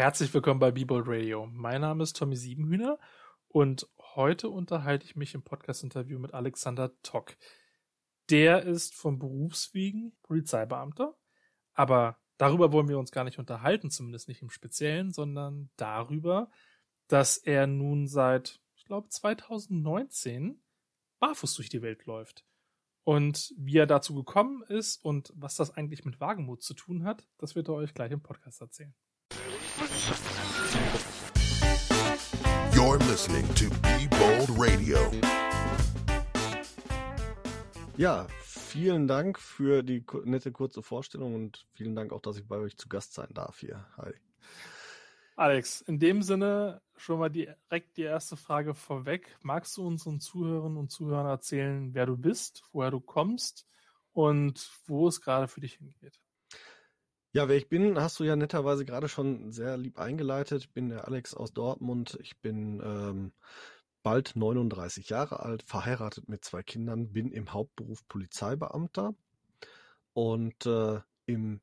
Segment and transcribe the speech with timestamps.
[0.00, 1.46] Herzlich willkommen bei Bebold Radio.
[1.52, 2.98] Mein Name ist Tommy Siebenhühner
[3.48, 7.36] und heute unterhalte ich mich im Podcast-Interview mit Alexander Tock.
[8.30, 11.18] Der ist vom Berufswegen Polizeibeamter,
[11.74, 16.50] aber darüber wollen wir uns gar nicht unterhalten, zumindest nicht im Speziellen, sondern darüber,
[17.06, 20.62] dass er nun seit, ich glaube, 2019
[21.18, 22.46] barfuß durch die Welt läuft.
[23.04, 27.28] Und wie er dazu gekommen ist und was das eigentlich mit Wagemut zu tun hat,
[27.36, 28.94] das wird er euch gleich im Podcast erzählen.
[32.74, 34.98] You're listening to Be Bold Radio.
[37.96, 42.58] Ja, vielen Dank für die nette kurze Vorstellung und vielen Dank auch, dass ich bei
[42.58, 43.86] euch zu Gast sein darf hier.
[43.96, 44.12] Hi.
[45.36, 49.34] Alex, in dem Sinne schon mal direkt die erste Frage vorweg.
[49.40, 53.66] Magst du unseren Zuhörern und Zuhörern erzählen, wer du bist, woher du kommst
[54.12, 56.20] und wo es gerade für dich hingeht?
[57.32, 60.62] Ja, wer ich bin, hast du ja netterweise gerade schon sehr lieb eingeleitet.
[60.62, 62.18] Ich bin der Alex aus Dortmund.
[62.20, 63.32] Ich bin ähm,
[64.02, 69.14] bald 39 Jahre alt, verheiratet mit zwei Kindern, bin im Hauptberuf Polizeibeamter
[70.12, 71.60] und äh, im,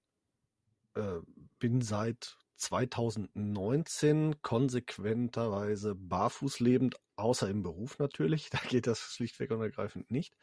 [0.95, 1.19] äh,
[1.59, 8.49] bin seit 2019 konsequenterweise barfuß lebend, außer im Beruf natürlich.
[8.51, 10.33] Da geht das schlichtweg und ergreifend nicht.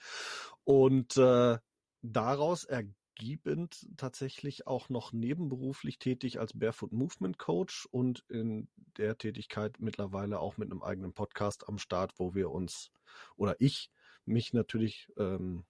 [0.64, 1.58] Und äh,
[2.02, 9.18] daraus ergibt umgebend tatsächlich auch noch nebenberuflich tätig als Barefoot Movement Coach und in der
[9.18, 12.90] Tätigkeit mittlerweile auch mit einem eigenen Podcast am Start, wo wir uns
[13.36, 13.90] oder ich
[14.24, 15.64] mich natürlich ähm,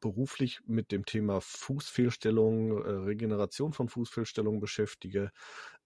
[0.00, 5.30] beruflich mit dem Thema Fußfehlstellung, äh, Regeneration von Fußfehlstellungen beschäftige,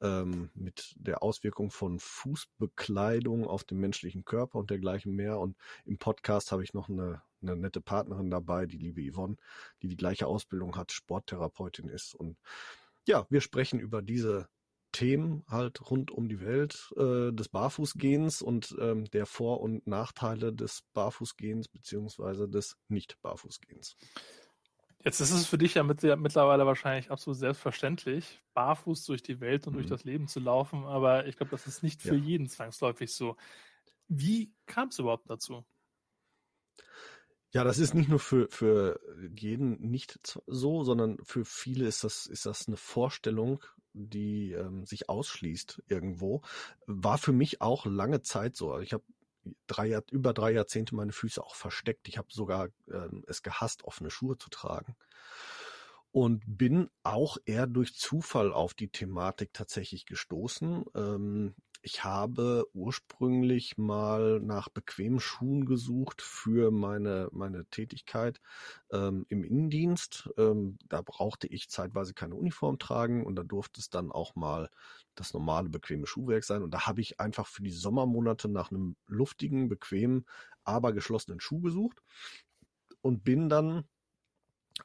[0.00, 5.40] ähm, mit der Auswirkung von Fußbekleidung auf den menschlichen Körper und dergleichen mehr.
[5.40, 9.36] Und im Podcast habe ich noch eine, eine nette Partnerin dabei, die liebe Yvonne,
[9.82, 12.14] die die gleiche Ausbildung hat, Sporttherapeutin ist.
[12.14, 12.38] Und
[13.06, 14.48] ja, wir sprechen über diese
[14.92, 20.52] Themen halt rund um die Welt äh, des Barfußgehens und ähm, der Vor- und Nachteile
[20.52, 23.96] des Barfußgehens beziehungsweise des Nicht-Barfußgehens.
[25.04, 29.74] Jetzt ist es für dich ja mittlerweile wahrscheinlich absolut selbstverständlich, barfuß durch die Welt und
[29.74, 29.78] mhm.
[29.78, 32.22] durch das Leben zu laufen, aber ich glaube, das ist nicht für ja.
[32.22, 33.36] jeden zwangsläufig so.
[34.08, 35.64] Wie kam es überhaupt dazu?
[37.54, 38.98] Ja, das ist nicht nur für, für
[39.36, 45.08] jeden nicht so, sondern für viele ist das, ist das eine Vorstellung, die ähm, sich
[45.08, 46.42] ausschließt irgendwo,
[46.86, 48.80] war für mich auch lange Zeit so.
[48.80, 49.04] Ich habe
[49.68, 52.08] drei über drei Jahrzehnte meine Füße auch versteckt.
[52.08, 54.96] Ich habe sogar ähm, es gehasst, offene Schuhe zu tragen.
[56.10, 60.86] Und bin auch eher durch Zufall auf die Thematik tatsächlich gestoßen.
[60.96, 68.40] Ähm, ich habe ursprünglich mal nach bequemen Schuhen gesucht für meine, meine Tätigkeit
[68.90, 70.30] ähm, im Innendienst.
[70.38, 74.70] Ähm, da brauchte ich zeitweise keine Uniform tragen und da durfte es dann auch mal
[75.14, 76.62] das normale bequeme Schuhwerk sein.
[76.62, 80.24] Und da habe ich einfach für die Sommermonate nach einem luftigen, bequemen,
[80.64, 82.00] aber geschlossenen Schuh gesucht
[83.02, 83.84] und bin dann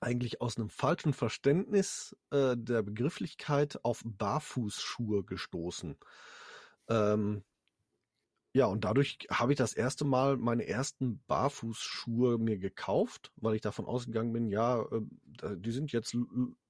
[0.01, 5.97] eigentlich aus einem falschen Verständnis äh, der Begrifflichkeit auf Barfußschuhe gestoßen.
[6.89, 7.43] Ähm,
[8.53, 13.61] ja, und dadurch habe ich das erste Mal meine ersten Barfußschuhe mir gekauft, weil ich
[13.61, 16.15] davon ausgegangen bin, ja, äh, die sind jetzt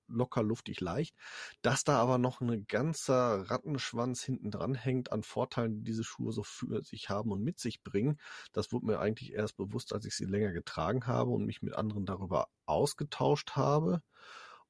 [0.09, 1.15] locker luftig leicht.
[1.61, 6.33] Dass da aber noch ein ganzer Rattenschwanz hinten dran hängt an Vorteilen, die diese Schuhe
[6.33, 8.19] so für sich haben und mit sich bringen,
[8.51, 11.75] das wurde mir eigentlich erst bewusst, als ich sie länger getragen habe und mich mit
[11.75, 14.01] anderen darüber ausgetauscht habe.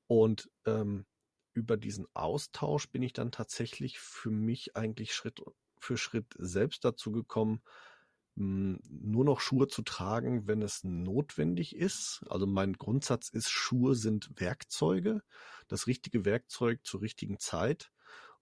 [0.08, 1.06] Und ähm,
[1.60, 5.42] über diesen Austausch bin ich dann tatsächlich für mich eigentlich Schritt
[5.80, 7.62] für Schritt selbst dazu gekommen,
[8.38, 12.24] hm, nur noch Schuhe zu tragen, wenn es notwendig ist.
[12.30, 15.22] Also mein Grundsatz ist, Schuhe sind Werkzeuge,
[15.68, 17.92] das richtige Werkzeug zur richtigen Zeit.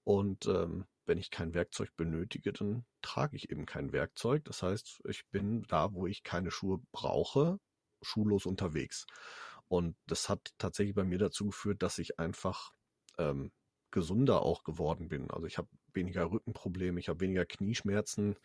[0.04, 4.46] Und ähm, wenn ich kein Werkzeug benötige, dann trage ich eben kein Werkzeug.
[4.46, 7.60] Das heißt, ich bin da, wo ich keine Schuhe brauche,
[8.02, 9.06] schuhlos unterwegs.
[9.68, 12.72] Und das hat tatsächlich bei mir dazu geführt, dass ich einfach
[13.18, 13.52] ähm,
[13.92, 15.32] gesunder auch geworden bin.
[15.32, 18.36] Also ich habe weniger Rückenprobleme, ich habe weniger Knieschmerzen.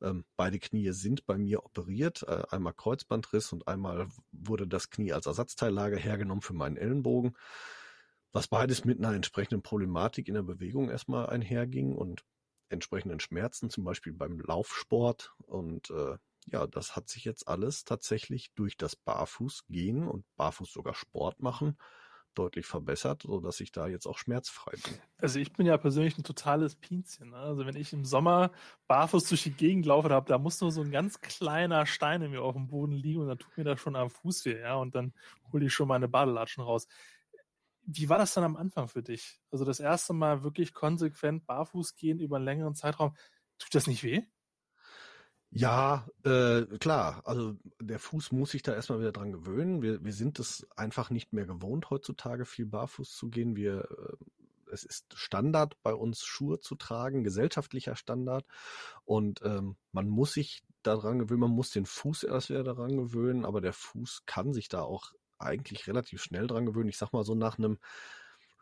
[0.00, 2.22] Ähm, beide Knie sind bei mir operiert.
[2.26, 7.36] Äh, einmal Kreuzbandriss und einmal wurde das Knie als Ersatzteillager hergenommen für meinen Ellenbogen.
[8.32, 12.24] Was beides mit einer entsprechenden Problematik in der Bewegung erstmal einherging und
[12.70, 15.34] entsprechenden Schmerzen, zum Beispiel beim Laufsport.
[15.46, 16.16] Und äh,
[16.46, 21.76] ja, das hat sich jetzt alles tatsächlich durch das Barfußgehen und Barfuß sogar Sport machen
[22.34, 24.98] deutlich verbessert, so dass ich da jetzt auch schmerzfrei bin.
[25.18, 27.30] Also ich bin ja persönlich ein totales Pinzchen.
[27.30, 27.36] Ne?
[27.36, 28.52] Also wenn ich im Sommer
[28.88, 32.30] barfuß durch die Gegend laufe, da, da muss nur so ein ganz kleiner Stein in
[32.30, 34.76] mir auf dem Boden liegen und dann tut mir das schon am Fuß weh, ja,
[34.76, 35.14] und dann
[35.52, 36.86] hole ich schon meine Badelatschen raus.
[37.84, 39.40] wie war das dann am Anfang für dich?
[39.50, 43.16] Also das erste Mal wirklich konsequent barfuß gehen über einen längeren Zeitraum.
[43.58, 44.22] Tut das nicht weh?
[45.54, 47.20] Ja, äh, klar.
[47.26, 49.82] Also der Fuß muss sich da erstmal wieder dran gewöhnen.
[49.82, 53.54] Wir, wir sind es einfach nicht mehr gewohnt, heutzutage viel barfuß zu gehen.
[53.54, 54.24] Wir, äh,
[54.72, 58.46] es ist Standard bei uns, Schuhe zu tragen, gesellschaftlicher Standard.
[59.04, 63.44] Und ähm, man muss sich daran gewöhnen, man muss den Fuß erst wieder daran gewöhnen,
[63.44, 66.88] aber der Fuß kann sich da auch eigentlich relativ schnell dran gewöhnen.
[66.88, 67.78] Ich sag mal so nach einem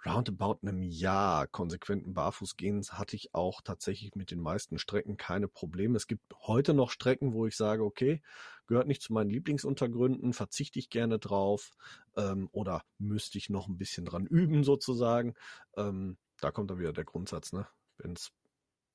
[0.04, 5.96] roundabout einem Jahr konsequenten Barfußgehens hatte ich auch tatsächlich mit den meisten Strecken keine Probleme.
[5.96, 8.22] Es gibt heute noch Strecken, wo ich sage, okay,
[8.66, 11.70] gehört nicht zu meinen Lieblingsuntergründen, verzichte ich gerne drauf
[12.16, 15.34] ähm, oder müsste ich noch ein bisschen dran üben sozusagen.
[15.76, 17.66] Ähm, da kommt dann wieder der Grundsatz, ne?
[17.98, 18.32] Wenn es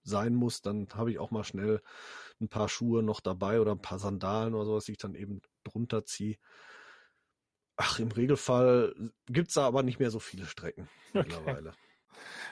[0.03, 1.81] sein muss, dann habe ich auch mal schnell
[2.39, 5.41] ein paar Schuhe noch dabei oder ein paar Sandalen oder so, was ich dann eben
[5.63, 6.37] drunter ziehe.
[7.77, 11.69] Ach, im Regelfall gibt's da aber nicht mehr so viele Strecken mittlerweile.
[11.69, 11.79] Okay.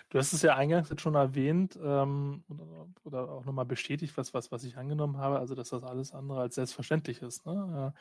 [0.09, 4.33] Du hast es ja eingangs jetzt schon erwähnt ähm, oder, oder auch nochmal bestätigt, was,
[4.33, 7.45] was, was ich angenommen habe, also dass das alles andere als selbstverständlich ist.
[7.45, 7.93] Ne?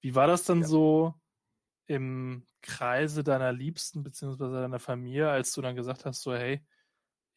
[0.00, 0.66] Wie war das dann ja.
[0.66, 1.14] so
[1.86, 6.64] im Kreise deiner Liebsten beziehungsweise deiner Familie, als du dann gesagt hast, so hey,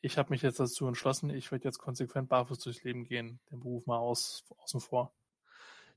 [0.02, 3.62] ich habe mich jetzt dazu entschlossen, ich werde jetzt konsequent barfuß durchs Leben gehen, den
[3.62, 5.16] Beruf mal aus, außen vor.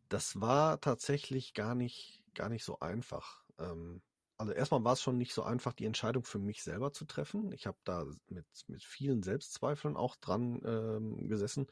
[0.08, 3.42] Das war tatsächlich gar nicht gar nicht so einfach.
[3.58, 4.02] Ähm,
[4.38, 7.52] also erstmal war es schon nicht so einfach, die Entscheidung für mich selber zu treffen.
[7.52, 11.66] Ich habe da mit, mit vielen Selbstzweifeln auch dran ähm, gesessen.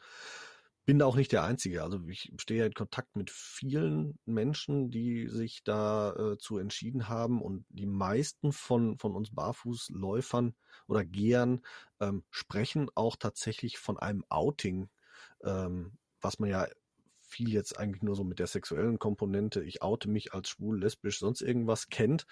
[0.87, 1.83] Bin da auch nicht der Einzige.
[1.83, 7.43] Also ich stehe in Kontakt mit vielen Menschen, die sich da äh, zu entschieden haben
[7.43, 10.55] und die meisten von, von uns Barfußläufern
[10.87, 11.63] oder Gehern
[12.01, 14.89] ähm, sprechen auch tatsächlich von einem Outing,
[15.43, 16.67] ähm, was man ja
[17.35, 21.19] viel jetzt eigentlich nur so mit der sexuellen Komponente, ich oute mich als schwul, lesbisch,
[21.19, 22.27] sonst irgendwas kennt.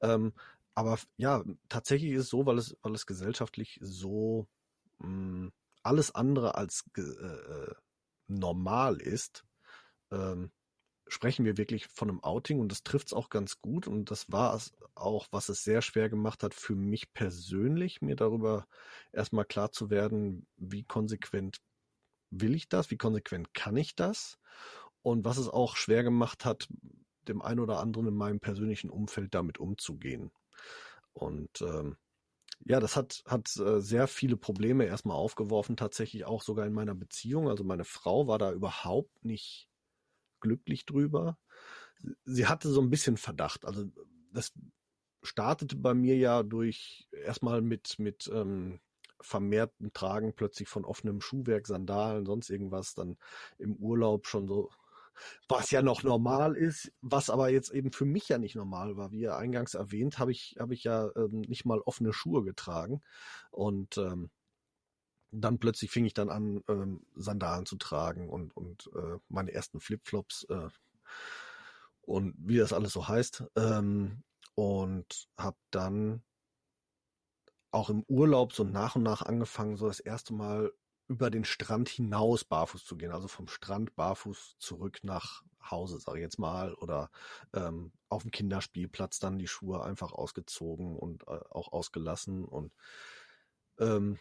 [0.00, 0.32] Ähm,
[0.74, 4.48] aber ja, tatsächlich ist es so, weil es, weil es gesellschaftlich so
[4.98, 5.52] mh, hm,
[5.82, 7.74] alles andere als äh, äh,
[8.26, 9.44] normal ist,
[10.10, 10.50] ähm,
[11.06, 14.30] sprechen wir wirklich von einem Outing und das trifft es auch ganz gut und das
[14.30, 18.66] war es auch, was es sehr schwer gemacht hat für mich persönlich, mir darüber
[19.12, 21.60] erstmal klar zu werden, wie konsequent
[22.30, 22.90] will ich das?
[22.90, 24.38] Wie konsequent kann ich das?
[25.02, 26.68] Und was es auch schwer gemacht hat,
[27.28, 30.30] dem einen oder anderen in meinem persönlichen Umfeld damit umzugehen.
[31.12, 31.96] Und ähm,
[32.64, 36.94] ja, das hat, hat äh, sehr viele Probleme erstmal aufgeworfen, tatsächlich auch sogar in meiner
[36.94, 37.48] Beziehung.
[37.48, 39.68] Also meine Frau war da überhaupt nicht
[40.40, 41.38] glücklich drüber.
[42.24, 43.64] Sie hatte so ein bisschen Verdacht.
[43.64, 43.86] Also
[44.32, 44.52] das
[45.22, 48.80] startete bei mir ja durch erstmal mit, mit ähm,
[49.20, 53.16] vermehrten Tragen plötzlich von offenem Schuhwerk, Sandalen, sonst irgendwas, dann
[53.58, 54.70] im Urlaub schon so,
[55.48, 59.10] was ja noch normal ist, was aber jetzt eben für mich ja nicht normal war.
[59.10, 63.00] Wie eingangs erwähnt, habe ich, habe ich ja ähm, nicht mal offene Schuhe getragen
[63.50, 64.30] und ähm,
[65.30, 69.80] dann plötzlich fing ich dann an, ähm, Sandalen zu tragen und, und äh, meine ersten
[69.80, 70.68] Flipflops äh,
[72.02, 73.44] und wie das alles so heißt.
[73.56, 74.22] Ähm,
[74.54, 76.22] und habe dann
[77.70, 80.72] auch im Urlaub so nach und nach angefangen, so das erste Mal
[81.08, 86.18] über den Strand hinaus barfuß zu gehen, also vom Strand barfuß zurück nach Hause, sage
[86.18, 87.10] ich jetzt mal, oder
[87.54, 92.44] ähm, auf dem Kinderspielplatz dann die Schuhe einfach ausgezogen und äh, auch ausgelassen.
[92.44, 92.72] Und
[93.78, 94.18] ähm,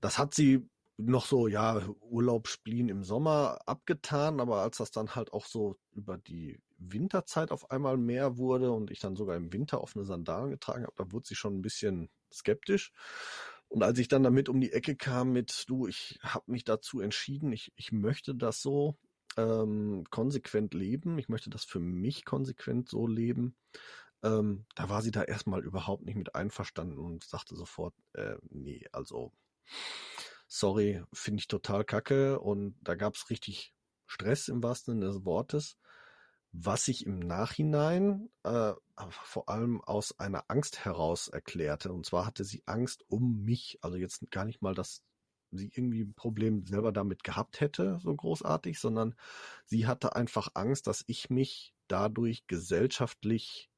[0.00, 5.32] das hat sie noch so, ja, Urlaubsspielen im Sommer abgetan, aber als das dann halt
[5.32, 9.80] auch so über die Winterzeit auf einmal mehr wurde und ich dann sogar im Winter
[9.80, 12.92] offene Sandalen getragen habe, da wurde sie schon ein bisschen skeptisch.
[13.68, 17.00] Und als ich dann damit um die Ecke kam mit, du, ich habe mich dazu
[17.00, 18.98] entschieden, ich, ich möchte das so
[19.36, 23.56] ähm, konsequent leben, ich möchte das für mich konsequent so leben,
[24.22, 28.86] ähm, da war sie da erstmal überhaupt nicht mit einverstanden und sagte sofort, äh, nee,
[28.92, 29.32] also
[30.46, 32.38] sorry, finde ich total kacke.
[32.40, 33.74] Und da gab es richtig
[34.06, 35.78] Stress im wahrsten Sinne des Wortes
[36.52, 38.74] was sich im Nachhinein äh,
[39.10, 41.92] vor allem aus einer Angst heraus erklärte.
[41.92, 43.78] Und zwar hatte sie Angst um mich.
[43.80, 45.02] Also jetzt gar nicht mal, dass
[45.50, 49.14] sie irgendwie ein Problem selber damit gehabt hätte, so großartig, sondern
[49.64, 53.70] sie hatte einfach Angst, dass ich mich dadurch gesellschaftlich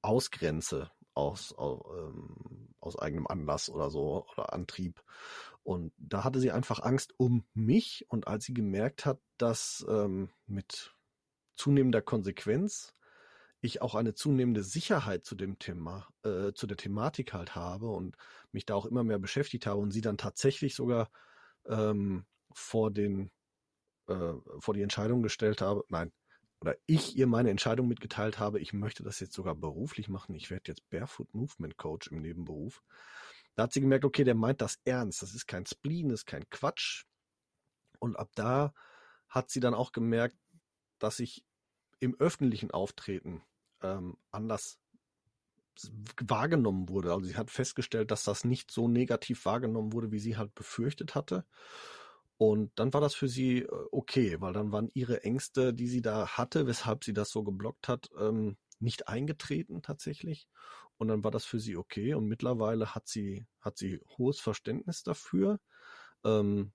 [0.00, 5.02] ausgrenze aus, aus, ähm, aus eigenem Anlass oder so oder Antrieb.
[5.62, 8.06] Und da hatte sie einfach Angst um mich.
[8.08, 10.94] Und als sie gemerkt hat, dass ähm, mit
[11.56, 12.94] zunehmender Konsequenz
[13.62, 18.16] ich auch eine zunehmende Sicherheit zu dem Thema, äh, zu der Thematik halt habe und
[18.50, 21.10] mich da auch immer mehr beschäftigt habe und sie dann tatsächlich sogar
[21.66, 23.30] ähm, vor den
[24.08, 26.12] äh, vor die Entscheidung gestellt habe, nein,
[26.60, 30.50] oder ich ihr meine Entscheidung mitgeteilt habe, ich möchte das jetzt sogar beruflich machen, ich
[30.50, 32.82] werde jetzt Barefoot Movement Coach im Nebenberuf.
[33.54, 36.26] Da hat sie gemerkt, okay, der meint das ernst, das ist kein Spleen, das ist
[36.26, 37.04] kein Quatsch.
[38.00, 38.72] Und ab da
[39.28, 40.36] hat sie dann auch gemerkt,
[41.02, 41.44] dass ich
[42.00, 43.42] im öffentlichen Auftreten
[43.82, 44.78] ähm, anders
[46.20, 47.12] wahrgenommen wurde.
[47.12, 51.14] Also sie hat festgestellt, dass das nicht so negativ wahrgenommen wurde, wie sie halt befürchtet
[51.14, 51.44] hatte.
[52.36, 56.02] Und dann war das für sie äh, okay, weil dann waren ihre Ängste, die sie
[56.02, 60.48] da hatte, weshalb sie das so geblockt hat, ähm, nicht eingetreten tatsächlich.
[60.98, 62.14] Und dann war das für sie okay.
[62.14, 65.58] Und mittlerweile hat sie, hat sie hohes Verständnis dafür
[66.24, 66.72] ähm,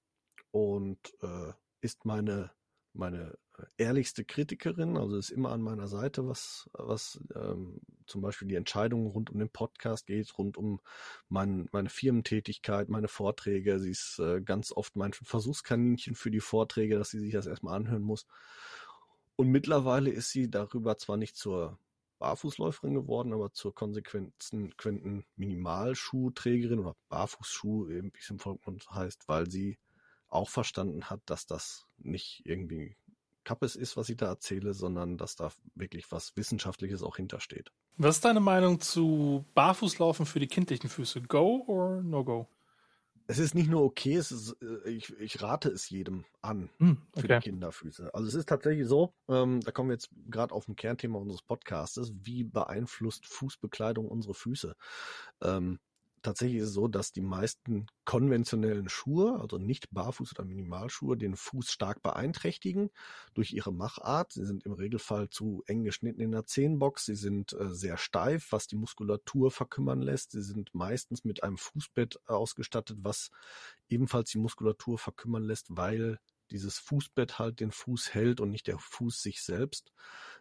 [0.52, 2.52] und äh, ist meine,
[2.98, 3.38] meine
[3.78, 9.08] ehrlichste Kritikerin, also ist immer an meiner Seite, was, was ähm, zum Beispiel die Entscheidungen
[9.08, 10.80] rund um den Podcast geht, rund um
[11.30, 13.80] mein, meine Firmentätigkeit, meine Vorträge.
[13.80, 17.76] Sie ist äh, ganz oft mein Versuchskaninchen für die Vorträge, dass sie sich das erstmal
[17.76, 18.28] anhören muss.
[19.36, 21.80] Und mittlerweile ist sie darüber zwar nicht zur
[22.20, 29.78] Barfußläuferin geworden, aber zur konsequenten Minimalschuhträgerin oder Barfußschuh, wie es im Volksmund heißt, weil sie
[30.30, 32.98] auch verstanden hat, dass das nicht irgendwie
[33.48, 37.72] Kappes ist, was ich da erzähle, sondern dass da wirklich was Wissenschaftliches auch hintersteht.
[37.96, 41.22] Was ist deine Meinung zu Barfußlaufen für die kindlichen Füße?
[41.22, 42.50] Go or no go?
[43.30, 47.02] Es ist nicht nur okay, es ist, äh, ich, ich rate es jedem an hm,
[47.12, 47.22] okay.
[47.22, 48.14] für die Kinderfüße.
[48.14, 51.42] Also es ist tatsächlich so, ähm, da kommen wir jetzt gerade auf ein Kernthema unseres
[51.42, 54.76] Podcastes, wie beeinflusst Fußbekleidung unsere Füße?
[55.42, 55.80] Ähm,
[56.28, 61.38] tatsächlich ist es so, dass die meisten konventionellen Schuhe, also nicht Barfuß- oder Minimalschuhe, den
[61.38, 62.90] Fuß stark beeinträchtigen
[63.34, 64.34] durch ihre Machart.
[64.34, 67.06] Sie sind im Regelfall zu eng geschnitten in der Zehenbox.
[67.06, 70.32] Sie sind äh, sehr steif, was die Muskulatur verkümmern lässt.
[70.32, 73.32] Sie sind meistens mit einem Fußbett ausgestattet, was
[73.88, 76.20] ebenfalls die Muskulatur verkümmern lässt, weil
[76.52, 79.94] dieses Fußbett halt den Fuß hält und nicht der Fuß sich selbst.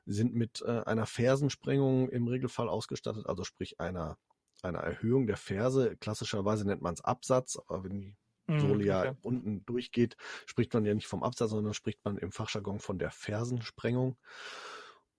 [0.04, 4.18] Sie sind mit äh, einer Fersensprengung im Regelfall ausgestattet, also sprich einer
[4.62, 5.96] einer Erhöhung der Ferse.
[5.96, 9.16] Klassischerweise nennt man es Absatz, aber wenn die mhm, Sohle ja okay.
[9.22, 13.10] unten durchgeht, spricht man ja nicht vom Absatz, sondern spricht man im Fachjargon von der
[13.10, 14.16] Fersensprengung.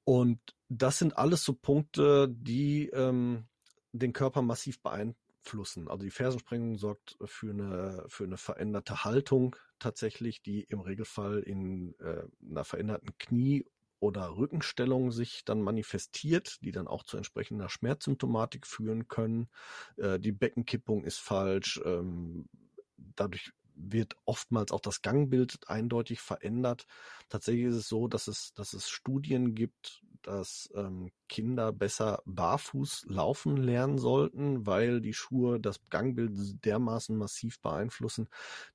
[0.04, 0.40] Und
[0.70, 3.48] das sind alles so Punkte, die ähm,
[3.92, 5.90] den Körper massiv beeinflussen.
[5.90, 11.96] Also die Fersensprengung sorgt für eine, für eine veränderte Haltung tatsächlich, die im Regelfall in
[12.00, 13.66] äh, einer veränderten Knie-
[14.00, 19.50] oder Rückenstellung sich dann manifestiert, die dann auch zu entsprechender Schmerzsymptomatik führen können.
[19.98, 21.82] Äh, die Beckenkippung ist falsch.
[21.86, 22.48] Ähm,
[22.98, 26.86] dadurch wird oftmals auch das Gangbild eindeutig verändert.
[27.30, 33.06] Tatsächlich ist es so, dass es, dass es Studien gibt, dass ähm, Kinder besser barfuß
[33.08, 38.28] laufen lernen sollten, weil die Schuhe das Gangbild dermaßen massiv beeinflussen,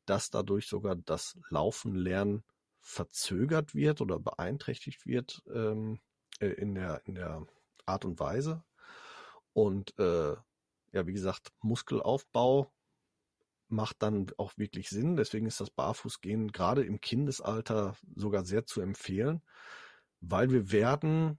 [0.07, 2.45] dass dadurch sogar das Laufen lernen
[2.83, 6.01] verzögert wird oder beeinträchtigt wird ähm,
[6.41, 7.47] äh, in, der, in der
[7.87, 8.65] Art und Weise.
[9.53, 10.33] Und äh,
[10.93, 12.71] ja, wie gesagt, Muskelaufbau
[13.69, 15.17] macht dann auch wirklich Sinn.
[15.17, 19.43] Deswegen ist das Barfußgehen gerade im Kindesalter sogar sehr zu empfehlen,
[20.21, 21.39] weil wir werden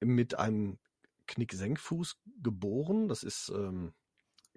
[0.00, 0.78] mit einem
[1.26, 3.08] Knicksenkfuß geboren.
[3.08, 3.94] Das ist ähm,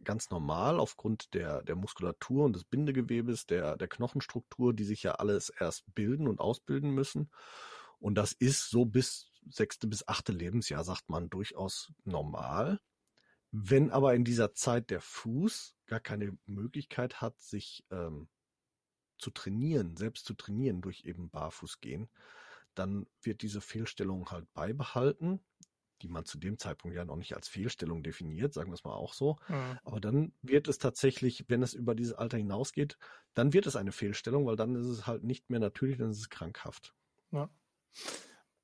[0.03, 5.13] ganz normal aufgrund der, der Muskulatur und des Bindegewebes, der, der Knochenstruktur, die sich ja
[5.15, 7.29] alles erst bilden und ausbilden müssen.
[7.99, 12.79] Und das ist so bis sechste bis achte Lebensjahr, sagt man, durchaus normal.
[13.51, 18.27] Wenn aber in dieser Zeit der Fuß gar keine Möglichkeit hat, sich ähm,
[19.17, 22.09] zu trainieren, selbst zu trainieren durch eben Barfußgehen,
[22.75, 25.39] dann wird diese Fehlstellung halt beibehalten
[26.01, 28.93] die man zu dem Zeitpunkt ja noch nicht als Fehlstellung definiert, sagen wir es mal
[28.93, 29.37] auch so.
[29.47, 29.79] Mhm.
[29.83, 32.97] Aber dann wird es tatsächlich, wenn es über dieses Alter hinausgeht,
[33.33, 36.19] dann wird es eine Fehlstellung, weil dann ist es halt nicht mehr natürlich, dann ist
[36.19, 36.93] es krankhaft.
[37.31, 37.49] Ja.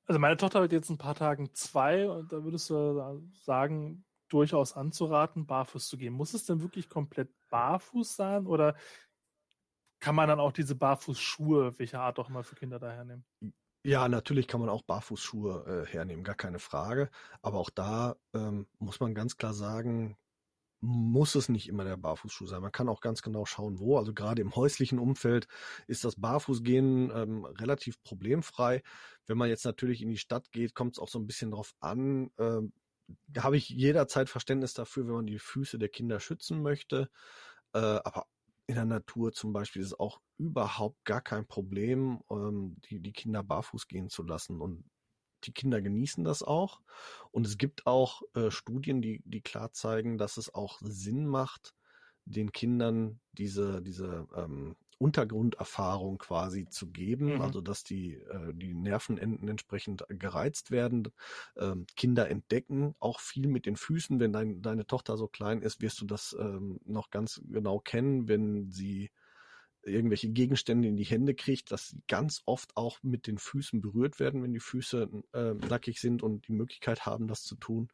[0.05, 4.73] Also meine Tochter wird jetzt ein paar Tagen zwei und da würdest du sagen, durchaus
[4.73, 6.13] anzuraten, barfuß zu gehen.
[6.13, 8.75] Muss es denn wirklich komplett barfuß sein oder
[9.99, 13.25] kann man dann auch diese Barfußschuhe, welcher Art auch mal für Kinder daher nehmen?
[13.85, 17.09] Ja, natürlich kann man auch Barfußschuhe äh, hernehmen, gar keine Frage.
[17.41, 20.15] Aber auch da ähm, muss man ganz klar sagen,
[20.81, 22.61] muss es nicht immer der Barfußschuh sein.
[22.61, 23.97] Man kann auch ganz genau schauen, wo.
[23.97, 25.47] Also gerade im häuslichen Umfeld
[25.87, 28.83] ist das Barfußgehen ähm, relativ problemfrei.
[29.27, 31.73] Wenn man jetzt natürlich in die Stadt geht, kommt es auch so ein bisschen drauf
[31.81, 32.31] an.
[32.39, 32.73] Ähm,
[33.27, 37.09] da habe ich jederzeit Verständnis dafür, wenn man die Füße der Kinder schützen möchte.
[37.73, 38.27] Äh, aber
[38.67, 43.11] in der Natur zum Beispiel ist es auch überhaupt gar kein Problem, ähm, die, die
[43.11, 44.61] Kinder barfuß gehen zu lassen.
[44.61, 44.85] Und
[45.43, 46.81] die Kinder genießen das auch.
[47.31, 51.73] Und es gibt auch äh, Studien, die, die klar zeigen, dass es auch Sinn macht,
[52.25, 57.41] den Kindern diese, diese ähm, Untergrunderfahrung quasi zu geben, Mhm.
[57.41, 61.07] also dass die, äh, die Nervenenden entsprechend gereizt werden.
[61.57, 64.19] Ähm, Kinder entdecken auch viel mit den Füßen.
[64.19, 68.27] Wenn dein, deine Tochter so klein ist, wirst du das ähm, noch ganz genau kennen,
[68.27, 69.11] wenn sie
[69.85, 74.17] irgendwelche Gegenstände in die Hände kriegt, dass sie ganz oft auch mit den Füßen berührt
[74.19, 77.89] werden, wenn die Füße äh, nackig sind und die Möglichkeit haben, das zu tun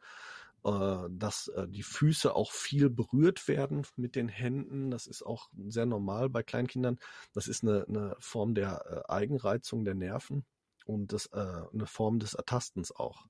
[0.63, 4.91] dass äh, die Füße auch viel berührt werden mit den Händen.
[4.91, 6.99] Das ist auch sehr normal bei Kleinkindern.
[7.33, 10.45] Das ist eine, eine Form der äh, Eigenreizung der Nerven
[10.85, 11.37] und das, äh,
[11.73, 13.25] eine Form des Ertastens auch.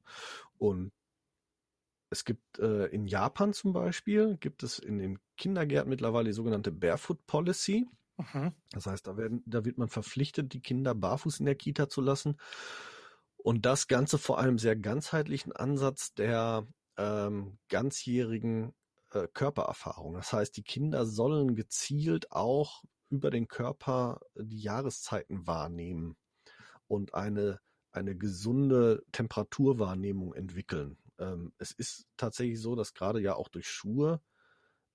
[0.58, 0.92] Und
[2.10, 6.72] es gibt äh, in Japan zum Beispiel, gibt es in den Kindergärten mittlerweile die sogenannte
[6.72, 7.88] Barefoot Policy.
[8.18, 8.54] Mhm.
[8.72, 12.02] Das heißt, da, werden, da wird man verpflichtet, die Kinder barfuß in der Kita zu
[12.02, 12.38] lassen.
[13.38, 16.68] Und das Ganze vor einem sehr ganzheitlichen Ansatz der
[17.00, 18.74] ähm, ganzjährigen
[19.12, 20.16] äh, Körpererfahrung.
[20.16, 26.18] Das heißt, die Kinder sollen gezielt auch über den Körper die Jahreszeiten wahrnehmen
[26.88, 27.60] und eine,
[27.92, 30.98] eine gesunde Temperaturwahrnehmung entwickeln.
[31.18, 34.22] Ähm, es ist tatsächlich so, dass gerade ja auch durch Schuhe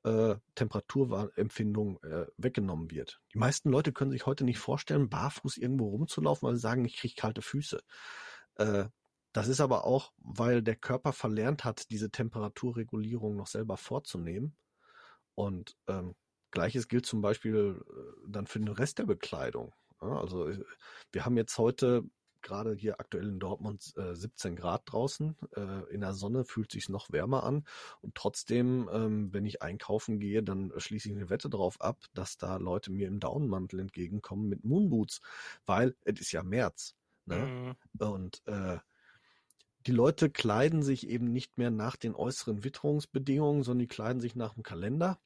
[0.05, 3.23] äh, Temperaturempfindung äh, weggenommen wird.
[3.33, 6.99] Die meisten Leute können sich heute nicht vorstellen, barfuß irgendwo rumzulaufen, weil sie sagen, ich
[6.99, 7.81] kriege kalte Füße.
[8.57, 8.85] Äh,
[9.35, 14.57] das ist aber auch, weil der Körper verlernt hat, diese Temperaturregulierung noch selber vorzunehmen.
[15.35, 16.15] Und ähm,
[16.53, 19.75] gleiches gilt zum Beispiel äh, dann für den Rest der Bekleidung.
[20.01, 20.65] Ja, also äh,
[21.11, 22.05] wir haben jetzt heute
[22.43, 25.37] gerade hier aktuell in Dortmund äh, 17 Grad draußen.
[25.57, 27.67] Äh, in der Sonne fühlt sich noch wärmer an.
[28.03, 32.37] Und trotzdem, ähm, wenn ich einkaufen gehe, dann schließe ich eine Wette darauf ab, dass
[32.37, 35.23] da Leute mir im Daunenmantel entgegenkommen mit Moonboots,
[35.67, 36.95] weil es ist ja März.
[37.27, 37.77] Ne?
[37.99, 38.07] Mhm.
[38.07, 38.79] Und äh,
[39.87, 44.35] die Leute kleiden sich eben nicht mehr nach den äußeren Witterungsbedingungen, sondern die kleiden sich
[44.35, 45.21] nach dem Kalender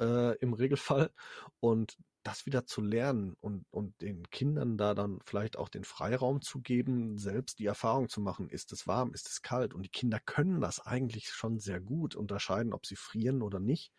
[0.00, 1.12] äh, im Regelfall.
[1.60, 6.42] Und das wieder zu lernen und, und den Kindern da dann vielleicht auch den Freiraum
[6.42, 9.72] zu geben, selbst die Erfahrung zu machen, ist es warm, ist es kalt.
[9.72, 13.92] Und die Kinder können das eigentlich schon sehr gut unterscheiden, ob sie frieren oder nicht.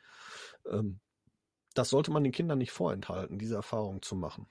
[0.68, 1.00] Ähm,
[1.74, 4.48] das sollte man den Kindern nicht vorenthalten, diese Erfahrung zu machen.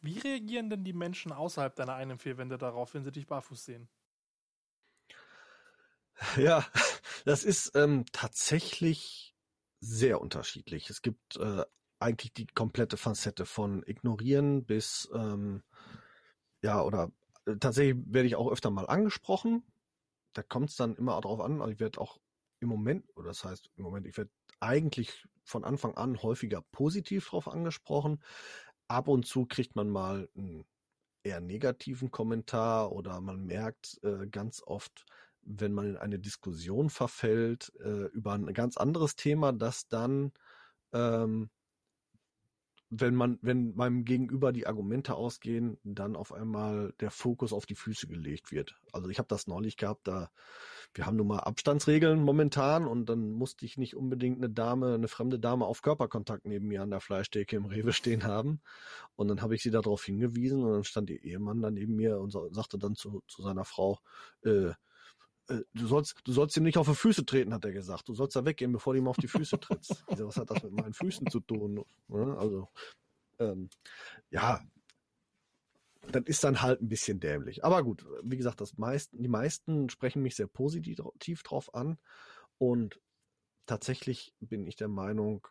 [0.00, 3.64] Wie reagieren denn die Menschen außerhalb deiner eigenen vier Wände darauf, wenn sie dich barfuß
[3.64, 3.88] sehen?
[6.36, 6.64] Ja,
[7.24, 9.34] das ist ähm, tatsächlich
[9.80, 10.90] sehr unterschiedlich.
[10.90, 11.64] Es gibt äh,
[11.98, 15.62] eigentlich die komplette Facette von ignorieren bis ähm,
[16.62, 17.10] ja oder
[17.46, 19.64] äh, tatsächlich werde ich auch öfter mal angesprochen.
[20.34, 21.60] Da kommt es dann immer darauf an.
[21.60, 22.18] Also ich werde auch
[22.60, 27.28] im Moment, oder das heißt im Moment, ich werde eigentlich von Anfang an häufiger positiv
[27.28, 28.22] drauf angesprochen.
[28.88, 30.64] Ab und zu kriegt man mal einen
[31.22, 35.04] eher negativen Kommentar oder man merkt äh, ganz oft,
[35.46, 40.32] wenn man in eine Diskussion verfällt äh, über ein ganz anderes Thema, dass dann,
[40.92, 41.50] ähm,
[42.90, 47.74] wenn man, wenn meinem Gegenüber die Argumente ausgehen, dann auf einmal der Fokus auf die
[47.74, 48.76] Füße gelegt wird.
[48.92, 50.30] Also ich habe das neulich gehabt, da
[50.94, 55.08] wir haben nun mal Abstandsregeln momentan und dann musste ich nicht unbedingt eine Dame, eine
[55.08, 58.60] fremde Dame auf Körperkontakt neben mir an der Fleischtheke im Rewe stehen haben.
[59.14, 62.18] Und dann habe ich sie darauf hingewiesen und dann stand ihr Ehemann dann neben mir
[62.18, 63.98] und sagte dann zu, zu seiner Frau,
[64.42, 64.72] äh,
[65.48, 68.08] äh, du sollst, du sollst ihm nicht auf die Füße treten, hat er gesagt.
[68.08, 70.04] Du sollst da weggehen, bevor du ihm auf die Füße trittst.
[70.10, 71.84] Ich so, was hat das mit meinen Füßen zu tun?
[72.08, 72.68] Ja, also,
[73.38, 73.68] ähm,
[74.30, 74.62] ja,
[76.12, 77.64] das ist dann halt ein bisschen dämlich.
[77.64, 81.98] Aber gut, wie gesagt, das meisten, die meisten sprechen mich sehr positiv drauf an.
[82.58, 83.00] Und
[83.66, 85.46] tatsächlich bin ich der Meinung,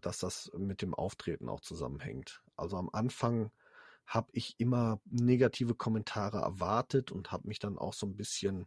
[0.00, 2.42] dass das mit dem Auftreten auch zusammenhängt.
[2.56, 3.50] Also am Anfang
[4.06, 8.66] habe ich immer negative Kommentare erwartet und habe mich dann auch so ein bisschen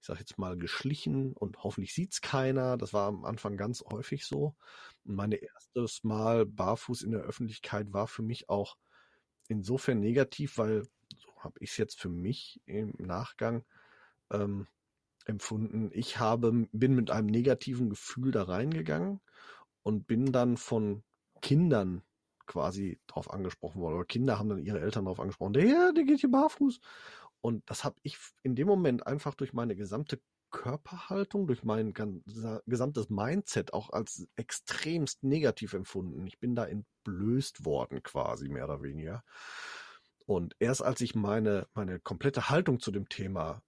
[0.00, 2.76] ich sage jetzt mal, geschlichen und hoffentlich sieht's keiner.
[2.76, 4.54] Das war am Anfang ganz häufig so.
[5.04, 8.76] Und mein erstes Mal barfuß in der Öffentlichkeit war für mich auch
[9.48, 10.84] insofern negativ, weil
[11.16, 13.64] so habe ich es jetzt für mich im Nachgang
[14.30, 14.66] ähm,
[15.24, 15.90] empfunden.
[15.92, 19.20] Ich habe bin mit einem negativen Gefühl da reingegangen
[19.82, 21.02] und bin dann von
[21.42, 22.02] Kindern
[22.46, 23.94] quasi drauf angesprochen worden.
[23.96, 26.80] Oder Kinder haben dann ihre Eltern drauf angesprochen, der, der geht hier barfuß.
[27.40, 30.20] Und das habe ich in dem Moment einfach durch meine gesamte
[30.50, 31.92] Körperhaltung, durch mein
[32.66, 36.26] gesamtes Mindset auch als extremst negativ empfunden.
[36.26, 39.24] Ich bin da entblößt worden quasi, mehr oder weniger.
[40.24, 43.62] Und erst als ich meine, meine komplette Haltung zu dem Thema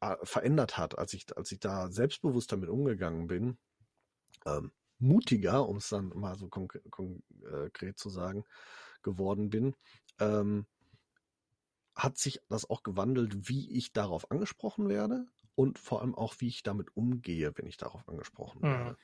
[0.00, 3.58] äh, verändert hat, als ich, als ich da selbstbewusst damit umgegangen bin,
[4.46, 8.44] ähm, mutiger, um es dann mal so konkret, konkret zu sagen,
[9.02, 9.76] geworden bin,
[10.18, 10.66] ähm,
[11.94, 16.48] hat sich das auch gewandelt, wie ich darauf angesprochen werde und vor allem auch, wie
[16.48, 18.68] ich damit umgehe, wenn ich darauf angesprochen Mhm.
[18.68, 18.96] werde.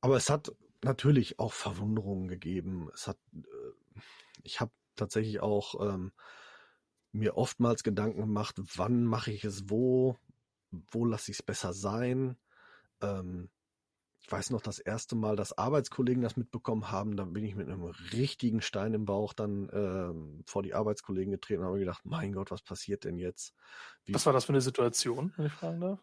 [0.00, 2.88] Aber es hat natürlich auch Verwunderungen gegeben.
[2.94, 4.00] Es hat, äh,
[4.42, 6.12] ich habe tatsächlich auch ähm,
[7.12, 10.16] mir oftmals Gedanken gemacht, wann mache ich es wo,
[10.70, 12.36] wo lasse ich es besser sein.
[13.00, 13.50] Ähm,
[14.30, 17.84] weiß noch das erste Mal, dass Arbeitskollegen das mitbekommen haben, da bin ich mit einem
[17.84, 22.50] richtigen Stein im Bauch dann äh, vor die Arbeitskollegen getreten und habe gedacht, mein Gott,
[22.50, 23.54] was passiert denn jetzt?
[24.04, 26.00] Wie was war das für eine Situation, wenn ich fragen darf?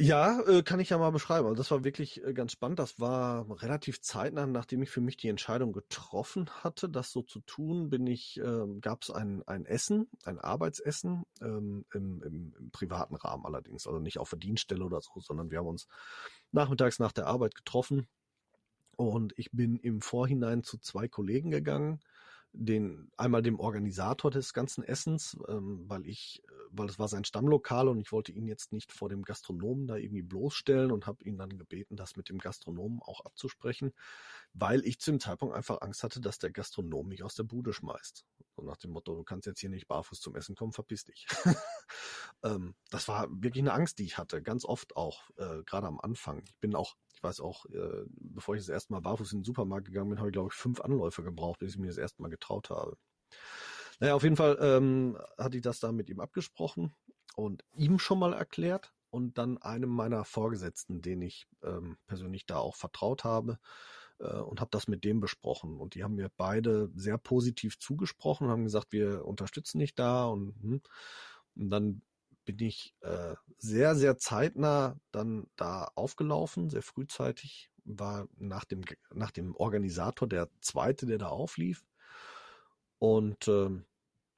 [0.00, 1.46] Ja, äh, kann ich ja mal beschreiben.
[1.46, 2.78] Also das war wirklich äh, ganz spannend.
[2.78, 7.40] Das war relativ zeitnah, nachdem ich für mich die Entscheidung getroffen hatte, das so zu
[7.40, 12.70] tun, bin ich, äh, gab es ein, ein Essen, ein Arbeitsessen ähm, im, im, im
[12.72, 15.86] privaten Rahmen allerdings, also nicht auf der Dienststelle oder so, sondern wir haben uns
[16.50, 18.08] nachmittags nach der Arbeit getroffen
[18.96, 22.00] und ich bin im Vorhinein zu zwei Kollegen gegangen,
[22.52, 27.24] den einmal dem Organisator des ganzen Essens, ähm, weil ich, äh, weil es war sein
[27.24, 31.24] Stammlokal und ich wollte ihn jetzt nicht vor dem Gastronomen da irgendwie bloßstellen und habe
[31.24, 33.92] ihn dann gebeten, das mit dem Gastronomen auch abzusprechen,
[34.52, 37.72] weil ich zu dem Zeitpunkt einfach Angst hatte, dass der Gastronom mich aus der Bude
[37.72, 38.26] schmeißt.
[38.54, 41.26] So nach dem Motto, du kannst jetzt hier nicht barfuß zum Essen kommen, verpiss dich.
[42.42, 45.98] ähm, das war wirklich eine Angst, die ich hatte, ganz oft auch, äh, gerade am
[46.00, 46.42] Anfang.
[46.44, 49.44] Ich bin auch ich weiß auch, äh, bevor ich das erste Mal barfuß in den
[49.44, 52.20] Supermarkt gegangen bin, habe ich, glaube ich, fünf Anläufe gebraucht, bis ich mir das erste
[52.20, 52.96] Mal getraut habe.
[54.00, 56.92] Naja, auf jeden Fall ähm, hatte ich das da mit ihm abgesprochen
[57.36, 62.56] und ihm schon mal erklärt und dann einem meiner Vorgesetzten, den ich ähm, persönlich da
[62.56, 63.60] auch vertraut habe
[64.18, 65.78] äh, und habe das mit dem besprochen.
[65.78, 70.26] Und die haben mir beide sehr positiv zugesprochen und haben gesagt, wir unterstützen dich da
[70.26, 70.82] und, hm.
[71.54, 72.02] und dann
[72.44, 79.30] bin ich äh, sehr, sehr zeitnah dann da aufgelaufen, sehr frühzeitig, war nach dem, nach
[79.30, 81.84] dem Organisator der zweite, der da auflief.
[82.98, 83.70] Und äh,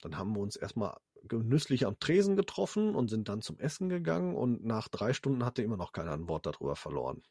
[0.00, 0.96] dann haben wir uns erstmal
[1.28, 5.62] genüsslich am Tresen getroffen und sind dann zum Essen gegangen und nach drei Stunden hatte
[5.62, 7.22] immer noch keiner ein Wort darüber verloren.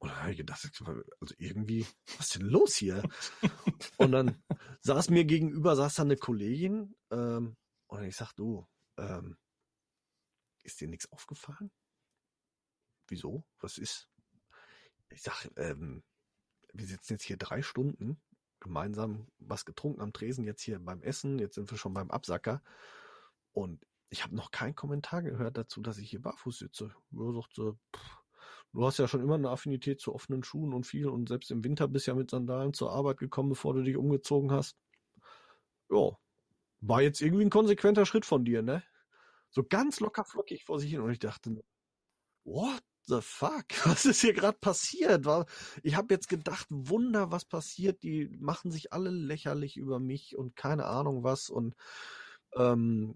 [0.00, 0.70] Und dann habe ich gedacht,
[1.20, 1.86] also irgendwie,
[2.16, 3.02] was ist denn los hier?
[3.96, 4.42] und dann
[4.80, 7.56] saß mir gegenüber, saß da eine Kollegin ähm,
[7.88, 9.36] und ich sag, du, ähm,
[10.62, 11.70] ist dir nichts aufgefallen?
[13.08, 13.44] Wieso?
[13.60, 14.08] Was ist?
[15.10, 16.02] Ich sag, ähm,
[16.72, 18.20] wir sitzen jetzt hier drei Stunden
[18.60, 22.62] gemeinsam was getrunken am Tresen, jetzt hier beim Essen, jetzt sind wir schon beim Absacker.
[23.52, 26.94] Und ich habe noch keinen Kommentar gehört dazu, dass ich hier barfuß sitze.
[27.12, 28.16] Er sagte, pff,
[28.72, 31.64] du hast ja schon immer eine Affinität zu offenen Schuhen und viel und selbst im
[31.64, 34.76] Winter bist ja mit Sandalen zur Arbeit gekommen, bevor du dich umgezogen hast.
[35.90, 36.16] Ja,
[36.80, 38.82] war jetzt irgendwie ein konsequenter Schritt von dir, ne?
[39.50, 41.62] So ganz locker flockig vor sich hin und ich dachte,
[42.44, 43.64] what the fuck?
[43.86, 45.26] Was ist hier gerade passiert?
[45.82, 48.02] Ich habe jetzt gedacht, Wunder, was passiert?
[48.02, 51.74] Die machen sich alle lächerlich über mich und keine Ahnung was und
[52.56, 53.14] ähm,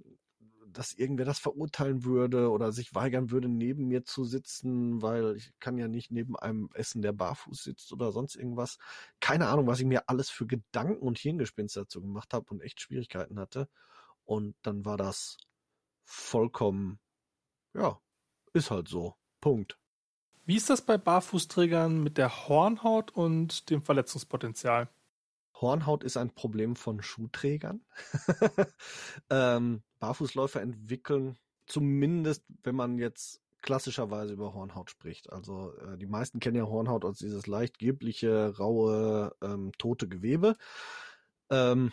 [0.73, 5.53] dass irgendwer das verurteilen würde oder sich weigern würde, neben mir zu sitzen, weil ich
[5.61, 8.79] kann ja nicht neben einem essen, der barfuß sitzt oder sonst irgendwas.
[9.21, 12.81] Keine Ahnung, was ich mir alles für Gedanken und Hirngespinste dazu gemacht habe und echt
[12.81, 13.68] Schwierigkeiten hatte.
[14.25, 15.37] Und dann war das
[16.04, 16.98] vollkommen,
[17.74, 18.00] ja,
[18.52, 19.16] ist halt so.
[19.40, 19.78] Punkt.
[20.44, 24.88] Wie ist das bei Barfußträgern mit der Hornhaut und dem Verletzungspotenzial?
[25.54, 27.84] Hornhaut ist ein Problem von Schuhträgern.
[29.30, 35.32] ähm, Barfußläufer entwickeln, zumindest wenn man jetzt klassischerweise über Hornhaut spricht.
[35.32, 40.56] Also äh, die meisten kennen ja Hornhaut als dieses leicht gelbliche, raue, ähm, tote Gewebe.
[41.48, 41.92] Ähm,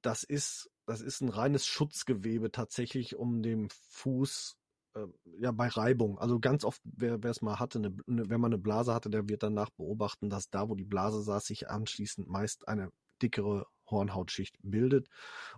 [0.00, 4.56] das ist das ist ein reines Schutzgewebe tatsächlich um dem Fuß
[4.94, 5.06] äh,
[5.38, 6.18] ja bei Reibung.
[6.18, 9.28] Also ganz oft, wer es mal hatte, eine, eine, wenn man eine Blase hatte, der
[9.28, 12.90] wird danach beobachten, dass da, wo die Blase saß, sich anschließend meist eine
[13.22, 15.08] dickere Hornhautschicht bildet,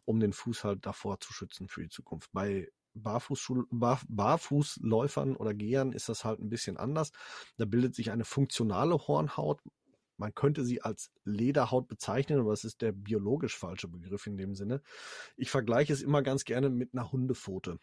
[0.05, 2.31] um den Fuß halt davor zu schützen für die Zukunft.
[2.33, 7.11] Bei Barfußschul Bar Barfußläufern oder Gehern ist das halt ein bisschen anders.
[7.57, 9.61] Da bildet sich eine funktionale Hornhaut,
[10.17, 14.55] man könnte sie als Lederhaut bezeichnen, aber es ist der biologisch falsche Begriff in dem
[14.55, 14.83] Sinne.
[15.37, 17.79] Ich vergleiche es immer ganz gerne mit einer Hundepfote.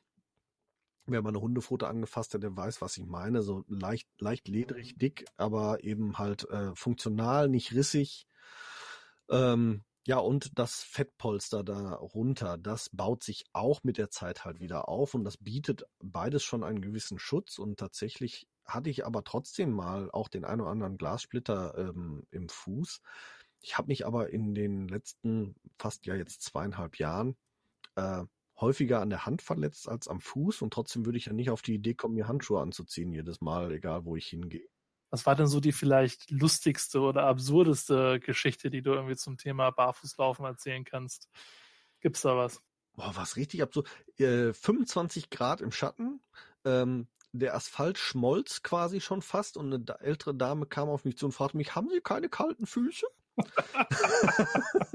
[1.08, 3.42] Wer mal eine Hundepfote angefasst hat, der weiß, was ich meine.
[3.42, 8.28] So leicht, leicht ledrig, dick, aber eben halt äh, funktional, nicht rissig.
[9.30, 14.60] Ähm, ja, und das Fettpolster da runter, das baut sich auch mit der Zeit halt
[14.60, 19.24] wieder auf und das bietet beides schon einen gewissen Schutz und tatsächlich hatte ich aber
[19.24, 23.02] trotzdem mal auch den ein oder anderen Glassplitter ähm, im Fuß.
[23.62, 27.36] Ich habe mich aber in den letzten fast ja jetzt zweieinhalb Jahren
[27.96, 28.24] äh,
[28.60, 31.62] häufiger an der Hand verletzt als am Fuß und trotzdem würde ich ja nicht auf
[31.62, 34.68] die Idee kommen, mir Handschuhe anzuziehen jedes Mal, egal wo ich hingehe.
[35.12, 39.70] Was war denn so die vielleicht lustigste oder absurdeste Geschichte, die du irgendwie zum Thema
[39.70, 41.30] Barfußlaufen erzählen kannst?
[42.00, 42.62] Gibt's da was?
[42.94, 43.88] Boah, was richtig absurd.
[44.18, 46.22] Äh, 25 Grad im Schatten,
[46.66, 51.26] ähm, der Asphalt schmolz quasi schon fast und eine ältere Dame kam auf mich zu
[51.26, 53.06] und fragte mich, haben Sie keine kalten Füße?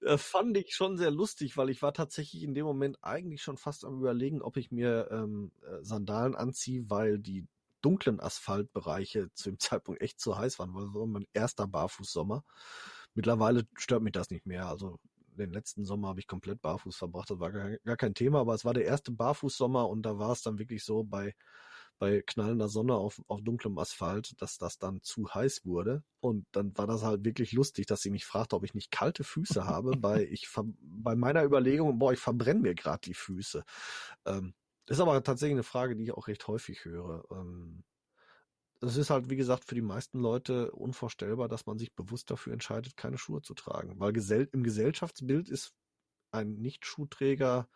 [0.00, 3.56] das fand ich schon sehr lustig, weil ich war tatsächlich in dem Moment eigentlich schon
[3.56, 7.46] fast am überlegen, ob ich mir ähm, äh, Sandalen anziehe, weil die
[7.82, 12.44] dunklen Asphaltbereiche zu dem Zeitpunkt echt zu heiß waren, weil das war mein erster Barfußsommer.
[13.14, 14.66] Mittlerweile stört mich das nicht mehr.
[14.66, 14.98] Also
[15.36, 17.30] den letzten Sommer habe ich komplett barfuß verbracht.
[17.30, 20.32] Das war gar, gar kein Thema, aber es war der erste Barfußsommer und da war
[20.32, 21.34] es dann wirklich so bei
[21.98, 26.02] bei knallender Sonne auf, auf dunklem Asphalt, dass das dann zu heiß wurde.
[26.18, 29.22] Und dann war das halt wirklich lustig, dass sie mich fragte, ob ich nicht kalte
[29.22, 30.48] Füße habe, bei ich
[30.80, 33.62] bei meiner Überlegung, boah, ich verbrenne mir gerade die Füße.
[34.26, 34.52] Ähm,
[34.86, 37.24] ist aber tatsächlich eine Frage, die ich auch recht häufig höre.
[37.30, 37.84] Ähm,
[38.80, 42.52] es ist halt, wie gesagt, für die meisten Leute unvorstellbar, dass man sich bewusst dafür
[42.52, 43.98] entscheidet, keine Schuhe zu tragen.
[44.00, 45.72] Weil gesell im Gesellschaftsbild ist
[46.32, 47.68] ein Nicht-Schuhträger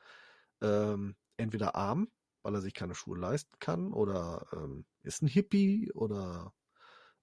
[0.61, 2.11] ähm, entweder arm,
[2.43, 6.53] weil er sich keine Schuhe leisten kann, oder ähm, ist ein Hippie, oder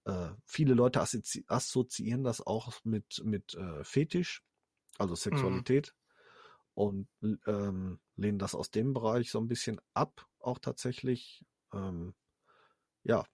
[0.05, 4.43] äh, viele Leute assozi assoziieren das auch mit, mit äh, Fetisch,
[4.97, 5.17] also mhm.
[5.17, 6.02] Sexualität, mhm.
[6.73, 7.07] Und
[7.45, 11.45] ähm, lehnen das aus dem Bereich so ein bisschen ab, auch tatsächlich.
[11.73, 12.13] Ähm,
[13.03, 13.25] ja,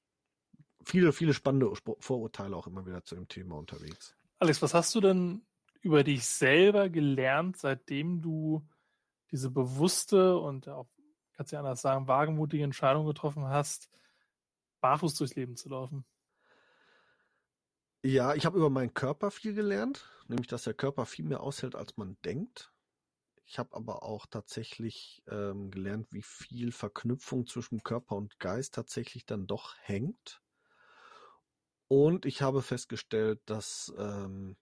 [0.84, 4.16] viele, viele spannende Vorurteile auch immer wieder zu dem Thema unterwegs.
[4.40, 5.46] Alex, was hast du denn
[5.82, 8.68] über dich selber gelernt, seitdem du
[9.32, 10.88] diese bewusste und auch,
[11.34, 13.90] kannst du ja anders sagen, wagemutige Entscheidung getroffen hast,
[14.82, 16.06] barfuß durchs Leben zu laufen?
[18.02, 21.76] Ja, ich habe über meinen Körper viel gelernt, nämlich dass der Körper viel mehr aushält,
[21.76, 22.72] als man denkt.
[23.50, 29.26] Ich habe aber auch tatsächlich ähm, gelernt, wie viel Verknüpfung zwischen Körper und Geist tatsächlich
[29.26, 30.40] dann doch hängt.
[31.88, 34.56] Und ich habe festgestellt, dass, ähm,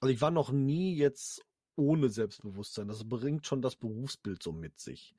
[0.00, 1.44] also ich war noch nie jetzt
[1.76, 2.88] ohne Selbstbewusstsein.
[2.88, 5.14] Das bringt schon das Berufsbild so mit sich.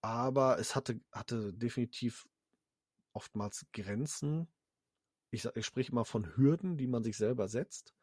[0.00, 2.28] Aber es hatte, hatte definitiv
[3.12, 4.48] oftmals Grenzen.
[5.30, 7.94] Ich, ich spreche mal von Hürden, die man sich selber setzt.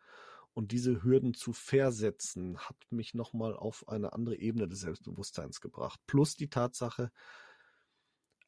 [0.53, 5.99] Und diese Hürden zu versetzen, hat mich nochmal auf eine andere Ebene des Selbstbewusstseins gebracht.
[6.07, 7.11] Plus die Tatsache,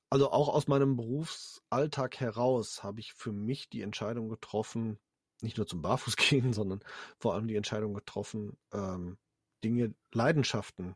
[0.10, 5.00] also auch aus meinem Berufsalltag heraus habe ich für mich die Entscheidung getroffen,
[5.42, 6.84] nicht nur zum Barfußgehen, sondern
[7.18, 9.18] vor allem die Entscheidung getroffen, ähm,
[9.64, 10.96] Dinge, Leidenschaften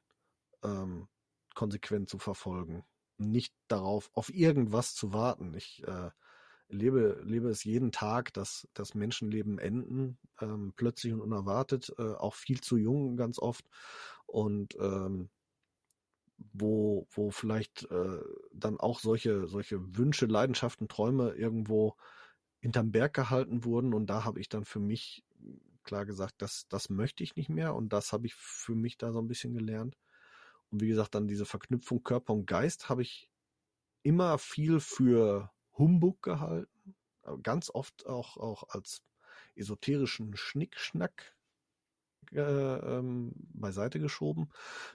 [0.63, 1.07] ähm,
[1.53, 2.83] konsequent zu verfolgen.
[3.17, 5.53] Nicht darauf, auf irgendwas zu warten.
[5.53, 6.11] Ich äh,
[6.69, 12.35] lebe, lebe es jeden Tag, dass, dass Menschenleben enden, ähm, plötzlich und unerwartet, äh, auch
[12.35, 13.65] viel zu jung ganz oft.
[14.25, 15.29] Und ähm,
[16.37, 18.19] wo, wo vielleicht äh,
[18.53, 21.95] dann auch solche, solche Wünsche, Leidenschaften, Träume irgendwo
[22.59, 23.93] hinterm Berg gehalten wurden.
[23.93, 25.23] Und da habe ich dann für mich
[25.83, 27.75] klar gesagt, das, das möchte ich nicht mehr.
[27.75, 29.97] Und das habe ich für mich da so ein bisschen gelernt.
[30.71, 33.29] Und wie gesagt, dann diese Verknüpfung Körper und Geist habe ich
[34.03, 36.95] immer viel für Humbug gehalten.
[37.43, 39.01] Ganz oft auch, auch als
[39.55, 41.35] esoterischen Schnickschnack
[42.31, 44.49] äh, ähm, beiseite geschoben,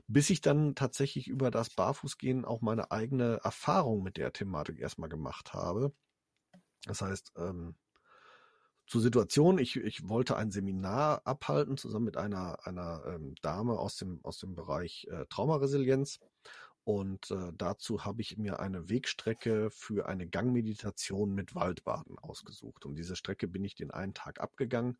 [0.06, 5.08] bis ich dann tatsächlich über das Barfußgehen auch meine eigene Erfahrung mit der Thematik erstmal
[5.08, 5.92] gemacht habe.
[6.86, 7.76] Das heißt, ähm,
[8.86, 13.96] zur Situation, ich, ich wollte ein Seminar abhalten, zusammen mit einer, einer ähm, Dame aus
[13.96, 16.18] dem, aus dem Bereich äh, Traumaresilienz.
[16.84, 22.86] Und äh, dazu habe ich mir eine Wegstrecke für eine Gangmeditation mit Waldbaden ausgesucht.
[22.86, 24.98] Und diese Strecke bin ich den einen Tag abgegangen.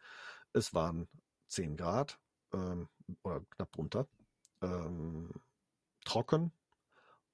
[0.52, 1.08] Es waren
[1.48, 2.18] 10 Grad
[2.52, 2.88] ähm,
[3.22, 4.08] oder knapp drunter.
[4.62, 5.30] Ähm,
[6.04, 6.52] trocken,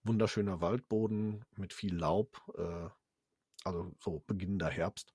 [0.05, 2.89] wunderschöner Waldboden mit viel Laub, äh,
[3.65, 5.13] also so beginnender Herbst.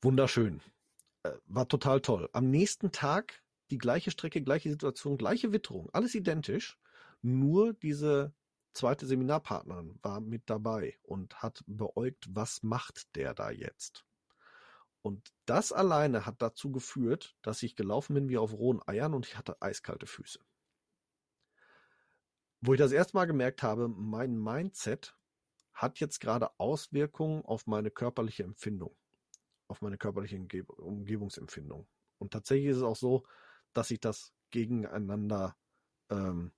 [0.00, 0.62] Wunderschön.
[1.24, 2.30] Äh, war total toll.
[2.32, 6.78] Am nächsten Tag die gleiche Strecke, gleiche Situation, gleiche Witterung, alles identisch.
[7.22, 8.32] Nur diese
[8.72, 14.04] zweite Seminarpartnerin war mit dabei und hat beäugt, was macht der da jetzt?
[15.02, 19.26] Und das alleine hat dazu geführt, dass ich gelaufen bin wie auf rohen Eiern und
[19.26, 20.40] ich hatte eiskalte Füße.
[22.60, 25.16] Wo ich das erste Mal gemerkt habe, mein Mindset
[25.72, 28.94] hat jetzt gerade Auswirkungen auf meine körperliche Empfindung,
[29.68, 30.36] auf meine körperliche
[30.76, 31.88] Umgebungsempfindung.
[32.18, 33.26] Und tatsächlich ist es auch so,
[33.72, 35.56] dass sich das gegeneinander,
[36.10, 36.52] ähm,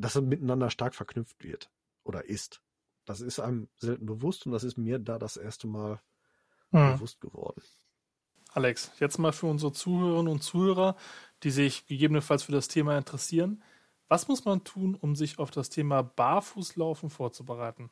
[0.00, 1.70] dass es miteinander stark verknüpft wird
[2.04, 2.62] oder ist.
[3.04, 6.00] Das ist einem selten bewusst und das ist mir da das erste Mal
[6.70, 6.94] hm.
[6.94, 7.62] bewusst geworden.
[8.54, 10.96] Alex, jetzt mal für unsere Zuhörerinnen und Zuhörer,
[11.42, 13.62] die sich gegebenenfalls für das Thema interessieren.
[14.08, 17.90] Was muss man tun, um sich auf das Thema Barfußlaufen vorzubereiten?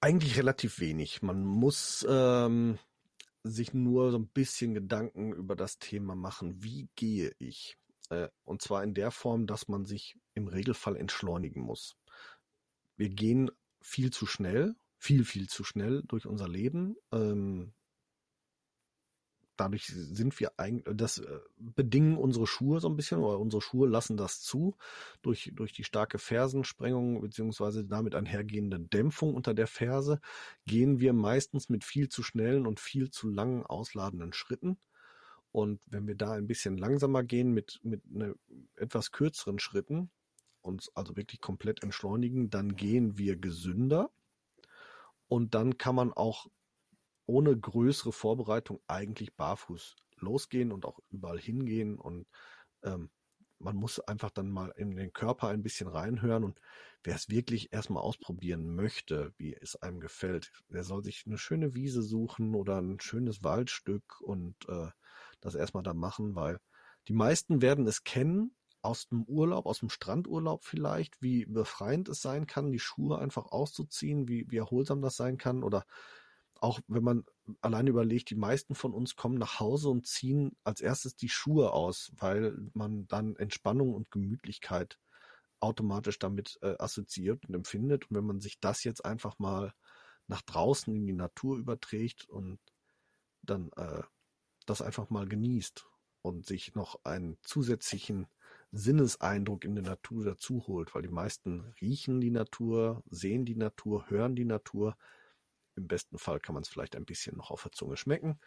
[0.00, 1.22] Eigentlich relativ wenig.
[1.22, 2.78] Man muss ähm,
[3.42, 6.62] sich nur so ein bisschen Gedanken über das Thema machen.
[6.62, 7.76] Wie gehe ich?
[8.10, 11.96] Äh, und zwar in der Form, dass man sich im Regelfall entschleunigen muss.
[12.96, 16.96] wir gehen viel zu schnell, viel, viel zu schnell durch unser Leben.
[17.12, 17.72] Ähm,
[19.56, 23.88] dadurch sind wir eigentlich, das äh, bedingen unsere Schuhe so ein bisschen, oder unsere Schuhe
[23.88, 24.76] lassen das zu,
[25.22, 30.20] durch, durch die starke Fersensprengung beziehungsweise damit einhergehende Dämpfung unter der Ferse,
[30.66, 34.78] gehen wir meistens mit viel zu schnellen und viel zu langen ausladenden Schritten.
[35.52, 38.34] Und wenn wir da ein bisschen langsamer gehen mit, mit ne,
[38.76, 40.10] etwas kürzeren Schritten,
[40.60, 44.10] uns also wirklich komplett entschleunigen, dann gehen wir gesünder.
[45.26, 46.48] Und dann kann man auch
[47.26, 52.26] ohne größere Vorbereitung eigentlich barfuß losgehen und auch überall hingehen und
[52.82, 53.10] ähm,
[53.60, 56.60] man muss einfach dann mal in den Körper ein bisschen reinhören und
[57.02, 61.74] wer es wirklich erstmal ausprobieren möchte, wie es einem gefällt, der soll sich eine schöne
[61.74, 64.88] Wiese suchen oder ein schönes Waldstück und äh,
[65.40, 66.58] das erstmal da machen, weil
[67.08, 72.22] die meisten werden es kennen aus dem Urlaub, aus dem Strandurlaub vielleicht, wie befreiend es
[72.22, 75.84] sein kann, die Schuhe einfach auszuziehen, wie, wie erholsam das sein kann oder
[76.60, 77.24] auch wenn man
[77.60, 81.72] alleine überlegt, die meisten von uns kommen nach Hause und ziehen als erstes die Schuhe
[81.72, 84.98] aus, weil man dann Entspannung und Gemütlichkeit
[85.60, 88.10] automatisch damit äh, assoziiert und empfindet.
[88.10, 89.72] Und wenn man sich das jetzt einfach mal
[90.26, 92.58] nach draußen in die Natur überträgt und
[93.42, 94.02] dann äh,
[94.70, 95.86] das einfach mal genießt
[96.22, 98.26] und sich noch einen zusätzlichen
[98.70, 104.10] Sinneseindruck in der Natur dazu holt, weil die meisten riechen die Natur, sehen die Natur,
[104.10, 104.96] hören die Natur,
[105.76, 108.38] im besten Fall kann man es vielleicht ein bisschen noch auf der Zunge schmecken.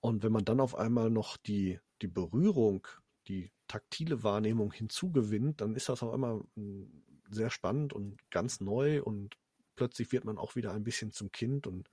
[0.00, 2.86] Und wenn man dann auf einmal noch die, die Berührung,
[3.28, 9.02] die taktile Wahrnehmung hinzugewinnt, dann ist das auf einmal hm, sehr spannend und ganz neu
[9.02, 9.36] und
[9.76, 11.90] plötzlich wird man auch wieder ein bisschen zum Kind und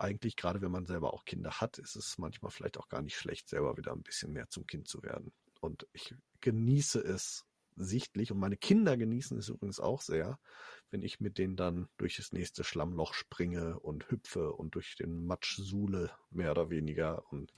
[0.00, 3.16] eigentlich, gerade wenn man selber auch Kinder hat, ist es manchmal vielleicht auch gar nicht
[3.16, 5.32] schlecht, selber wieder ein bisschen mehr zum Kind zu werden.
[5.60, 7.44] Und ich genieße es
[7.76, 10.38] sichtlich und meine Kinder genießen es übrigens auch sehr,
[10.90, 15.26] wenn ich mit denen dann durch das nächste Schlammloch springe und hüpfe und durch den
[15.26, 17.30] Matsch suhle, mehr oder weniger.
[17.30, 17.52] Und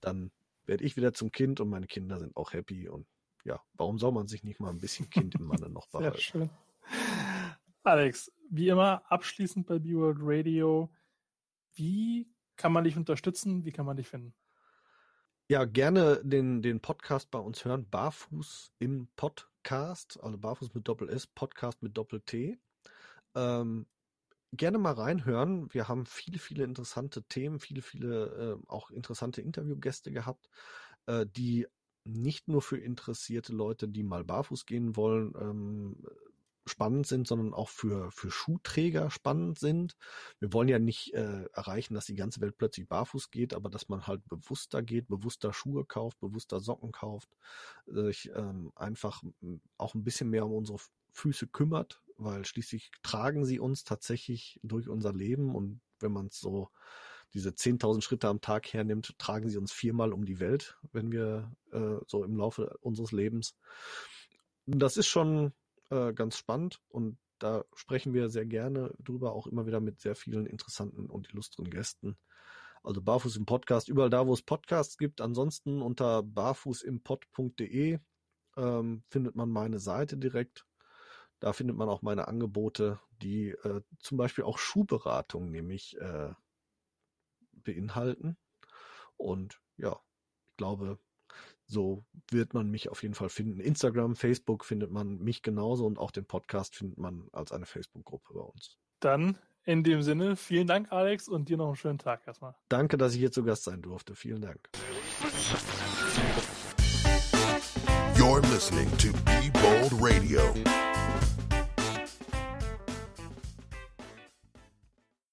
[0.00, 0.32] dann
[0.66, 2.88] werde ich wieder zum Kind und meine Kinder sind auch happy.
[2.88, 3.06] Und
[3.44, 6.16] ja, warum soll man sich nicht mal ein bisschen Kind im Manne noch behalten?
[6.16, 6.50] Sehr schön.
[7.82, 10.90] Alex, wie immer abschließend bei B-World Radio,
[11.74, 13.64] wie kann man dich unterstützen?
[13.64, 14.34] Wie kann man dich finden?
[15.48, 17.88] Ja, gerne den, den Podcast bei uns hören.
[17.90, 22.58] Barfuß im Podcast, also Barfuß mit Doppel S, Podcast mit Doppel T.
[23.34, 23.86] Ähm,
[24.52, 25.72] gerne mal reinhören.
[25.72, 30.48] Wir haben viele, viele interessante Themen, viele, viele äh, auch interessante Interviewgäste gehabt,
[31.06, 31.66] äh, die
[32.04, 36.06] nicht nur für interessierte Leute, die mal barfuß gehen wollen, ähm,
[36.66, 39.96] spannend sind, sondern auch für, für Schuhträger spannend sind.
[40.40, 43.88] Wir wollen ja nicht äh, erreichen, dass die ganze Welt plötzlich barfuß geht, aber dass
[43.88, 47.28] man halt bewusster geht, bewusster Schuhe kauft, bewusster Socken kauft,
[47.86, 49.22] sich ähm, einfach
[49.76, 50.78] auch ein bisschen mehr um unsere
[51.10, 56.40] Füße kümmert, weil schließlich tragen sie uns tatsächlich durch unser Leben und wenn man es
[56.40, 56.70] so
[57.34, 61.52] diese 10.000 Schritte am Tag hernimmt, tragen sie uns viermal um die Welt, wenn wir
[61.72, 63.56] äh, so im Laufe unseres Lebens.
[64.66, 65.52] Das ist schon
[65.94, 70.14] äh, ganz spannend und da sprechen wir sehr gerne drüber, auch immer wieder mit sehr
[70.14, 72.16] vielen interessanten und illustren Gästen.
[72.82, 75.20] Also Barfuß im Podcast, überall da, wo es Podcasts gibt.
[75.20, 77.98] Ansonsten unter barfußimpod.de
[78.56, 80.66] ähm, findet man meine Seite direkt.
[81.40, 86.32] Da findet man auch meine Angebote, die äh, zum Beispiel auch Schuhberatung nämlich äh,
[87.52, 88.36] beinhalten.
[89.16, 90.00] Und ja,
[90.50, 90.98] ich glaube,
[91.66, 93.60] so wird man mich auf jeden Fall finden.
[93.60, 98.34] Instagram, Facebook findet man mich genauso und auch den Podcast findet man als eine Facebook-Gruppe
[98.34, 98.78] bei uns.
[99.00, 102.54] Dann in dem Sinne, vielen Dank, Alex, und dir noch einen schönen Tag erstmal.
[102.68, 104.14] Danke, dass ich hier zu Gast sein durfte.
[104.14, 104.68] Vielen Dank.
[108.16, 110.40] You're listening to Be Bold Radio.